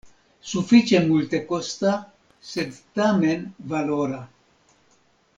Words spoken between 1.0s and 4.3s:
multekosta sed tamen valora.